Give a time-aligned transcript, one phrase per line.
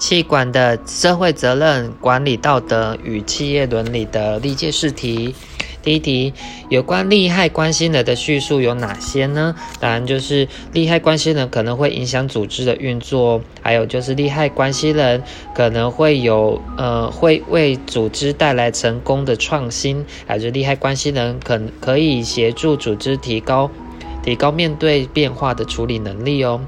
[0.00, 5.34] 气管的社会责任、管理道德与企业伦理的历届试题。
[5.82, 6.32] 第一题，
[6.70, 9.54] 有关利害关系人的叙述有哪些呢？
[9.78, 15.22] 当然就是利害关系人可能会影响组织的运作，还有就是利害关系人
[15.54, 23.70] 可能会有呃会为组织带来成功的创新，还是利害关系人可可以协助组织提高。
[24.22, 26.60] 提高面对变化的处理能力哦。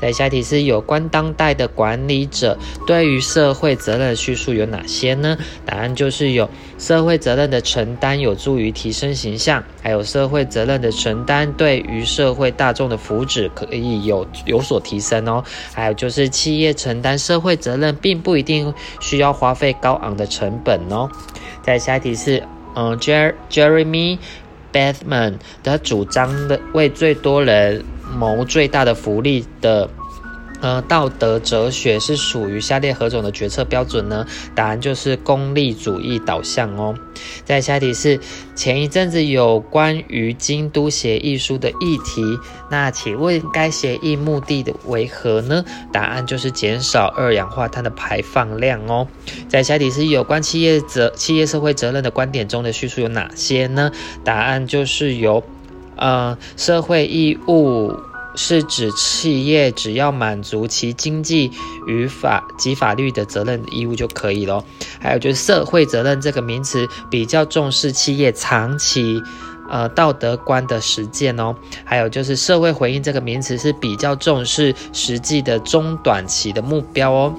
[0.00, 5.36] 在下题是有关当代的管理者对于社会责任的叙述有哪些呢？
[5.64, 6.48] 答案就是有
[6.78, 15.44] 社会责任的承担有助于提升形象，还有社会责任的承担对于社会大众的福祉可以有有所提升哦。
[15.72, 21.08] 还有就是企业承担社会责任并不一定需要花费高昂的成本哦。
[21.62, 22.42] 在下题是
[22.74, 24.18] 嗯，Jer Jeremy。
[24.72, 27.84] Bathman 他主张的为最多人
[28.18, 29.88] 谋最大的福利的。
[30.60, 34.26] 呃，道德哲学是属于下列何种的决策标准呢？
[34.54, 36.94] 答案就是功利主义导向哦。
[37.44, 38.20] 在下题是
[38.54, 42.22] 前一阵子有关于京都协议书的议题，
[42.70, 45.64] 那请问该协议目的的为何呢？
[45.92, 49.08] 答案就是减少二氧化碳的排放量哦。
[49.48, 53.90] 在下题是有关企业责企业社会责任的观点中的叙述有哪些呢？
[54.24, 55.42] 答案就是由
[55.96, 57.94] 呃社会义务。
[58.34, 61.50] 是指企业只要满足其经济
[61.86, 64.64] 与法及法律的责任义务就可以了。
[65.00, 69.22] 还有就是社会责任这个名词比较重视企业长期
[69.68, 71.56] 呃道德观的实践哦。
[71.84, 77.34] 还有就是社会回应这个名词是比较重视实际的中短期的目标哦。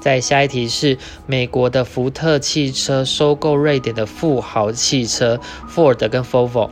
[0.00, 5.38] 在下一题是美国的福特汽车收购瑞典的富豪汽车
[5.72, 6.70] Ford 跟 Volvo。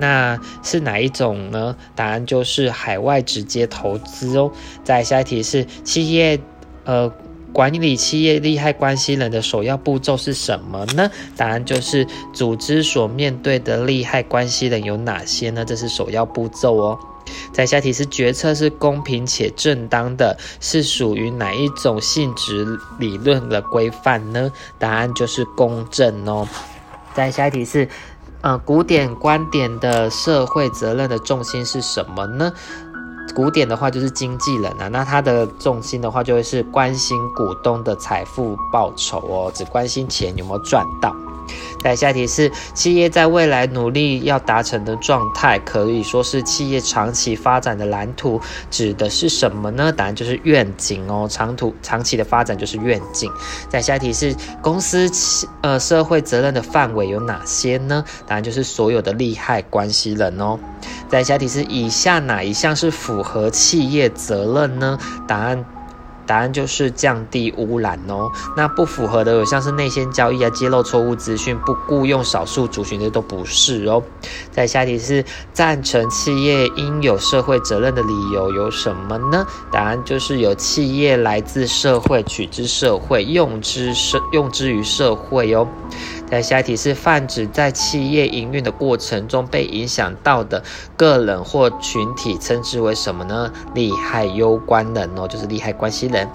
[0.00, 1.76] 那是哪一种呢？
[1.94, 4.50] 答案就是海外直接投资哦。
[4.82, 6.40] 在下一题是企业，
[6.84, 7.12] 呃，
[7.52, 11.10] 管理企业利害关系人的首要步骤是什么呢？
[11.36, 15.64] 答案就是组织所面对的利害关系人有哪些呢？
[15.66, 16.98] 这是首要步骤哦。
[17.52, 22.66] 在下题是决策是公平且正当的，是属于哪一种性质
[22.98, 24.50] 理论的规范呢？
[24.78, 26.48] 答案就是公正哦。
[27.14, 27.86] 在下一题是。
[28.42, 32.52] 呃，古典观点的社会责任的重心是什么呢？
[33.34, 41.14] 古典的话就是经纪人啊，那他的重心的话就会是关心股东的财富报酬哦，只关心钱有没有赚到。
[41.82, 49.90] 在下题是企业在未来努力要达成的状态，可以说是企业长期发展的蓝图，指的是什么呢？
[49.90, 53.30] 答案就是愿景哦，长途长期的发展就是愿景。
[53.68, 55.10] 在下题是公司
[55.62, 58.04] 呃社会责任的范围有哪些呢？
[58.26, 60.58] 答案就是所有的利害关系人哦。
[61.08, 64.98] 在下题是以下哪一项是符合企业责任呢？
[65.26, 65.64] 答案。
[66.30, 68.30] 答案就是降低污染哦。
[68.56, 74.00] 那不符合的有像是内线交易啊、揭露错误资讯、不雇佣少数族群的都不是哦。
[74.52, 79.44] 再下题是赞成企业应有社会责任的理由有什么呢？
[79.72, 85.66] 答案就是有企业来自社会，取之社会，用之社用之于社会哦。
[86.30, 90.62] 在下一题是泛指在企业营运的过程中被影响到的
[90.96, 93.52] 个人或群体，称之为什么呢？
[93.74, 96.28] 利害攸关人哦，就是利害关系人。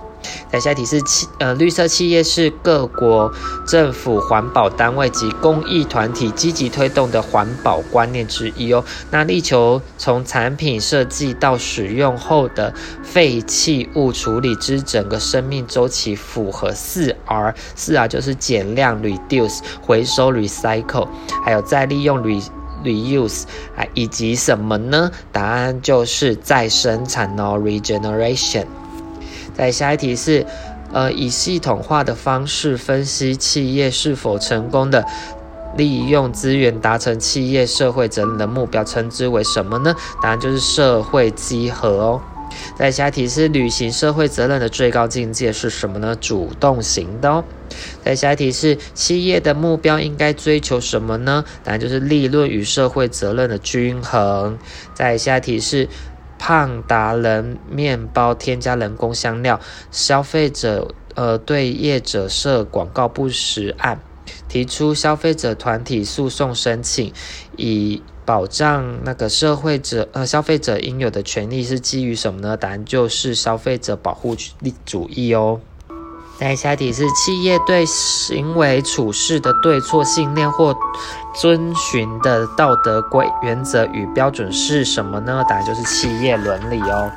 [0.60, 3.32] 下题是企呃绿色企业是各国
[3.68, 8.84] 政府环保单位及公益团体积极推动的环保观念之一哦。
[9.12, 12.74] 那力求从产品设计到使用后的
[13.04, 21.08] 废弃物处理之整个生命周期符合四 R，四 R 就是减量 （reduce）、回收 （recycle），
[21.44, 22.44] 还有再利用 （re
[22.84, 23.44] reuse）
[23.76, 25.12] 啊，以及什么呢？
[25.32, 28.66] 答案就是再生产哦 （regeneration）。
[29.58, 30.46] 在下一题是，
[30.92, 35.06] 呃，以系统化的方式分析企业是否成功的
[35.78, 39.96] 利用资源达成企业社会责任的目标，称之为什么呢？
[40.22, 42.22] 答案就是社会稽核哦。
[42.78, 46.16] 在下一题是履行社会责任的最高境界是什么呢？
[46.16, 47.44] 主动型的哦。
[48.04, 51.44] 在下一题是企业的目标应该追求什么呢？
[51.63, 54.58] 答案就是利润与社会责任的均衡。
[54.94, 55.88] 在下一题是。
[56.47, 59.59] 胖达人面包添加人工香料，
[59.89, 64.00] 消费者呃对业者设广告不实案，
[64.47, 67.12] 提出消费者团体诉讼申请，
[67.57, 72.56] 以保障那个社会者呃消费者应有的权利是基于什么呢？
[72.56, 74.38] 答案就是消费者保护
[74.86, 75.59] 主义哦。
[76.38, 80.75] 在下题是企业对行为处事的对错信念或
[81.40, 85.44] 遵循的道德规原则与标准是什么呢？
[85.50, 87.12] 答案就是企业伦理哦。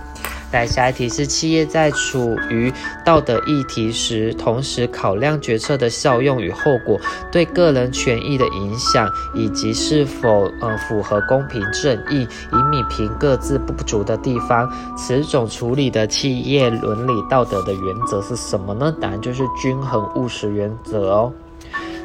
[0.51, 2.73] 来，下一题是企业在处于
[3.05, 6.99] 道德议题时，同时考量决策的效用与后果，
[7.31, 14.67] 对个人权益的影响，以及是否呃符合公平正义，以米平各自不足的地方。
[14.97, 18.91] 此种处理的企业伦理道德的原则是什么呢？
[18.99, 21.33] 答案就是均衡务实原则哦。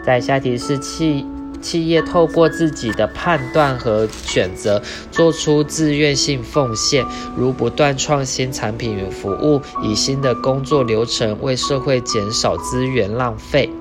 [0.05, 1.25] 再下一题是企。
[1.63, 7.05] 企业透过自己的判断和选择，做出自愿性奉献，
[7.35, 13.71] 如不断创新产品与服务，以新的工作流程为社会减少资源浪费。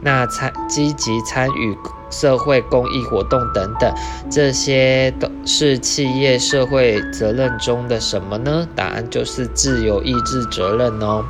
[0.00, 1.76] 那参积极参与
[2.10, 3.94] 社会公益活动等等，
[4.30, 8.66] 这些都是企业社会责任中的什么呢？
[8.74, 11.22] 答案就是自由意志责任哦。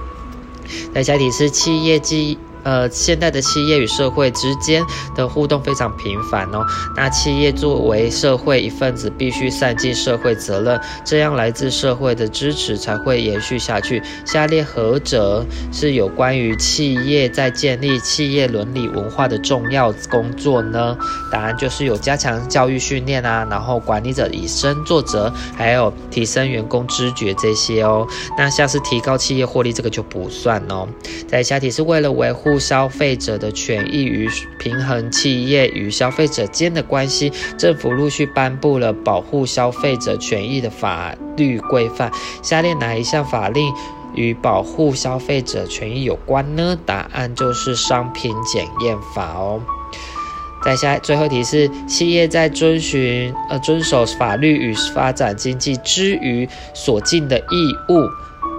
[0.94, 2.38] 那下题是企业基。
[2.64, 4.82] 呃，现代的企业与社会之间
[5.14, 6.64] 的互动非常频繁哦。
[6.96, 14.02] 那企业作为社会一份子，必须善尽社会责任，这样来自社会的支持才会延续下去。
[14.26, 20.96] 下列何者是有关于企业在建立企业伦理文化的重要工作呢？
[21.32, 28.06] 答案就是有加强教育训练啊，然后管理者以身作则，还有提升员工知觉这些哦。
[28.36, 30.86] 那像是提高企业获利，这个就不算哦。
[31.26, 32.49] 在下题是为了维护。
[32.50, 42.10] 护消费者的权益与平衡企业与消费者间的关系，政府陆续颁布了保护消费者权益的法律规范。
[42.42, 43.72] 下列哪一项法令
[44.16, 46.76] 与保护消费者权益有关呢？
[46.84, 49.60] 答案就是商品检验法哦。
[50.64, 58.08] 再下最后一题是：企业在遵循呃遵守法律与发展经济之余所尽的义务，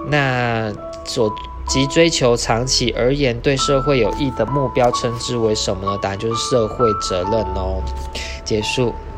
[0.09, 0.71] 那
[1.03, 1.29] 所。
[1.67, 5.97] 即追求长期而言对社会有益的目标，称之为什么呢？
[6.01, 7.81] 答案就是社会责任哦。
[8.43, 8.93] 结束。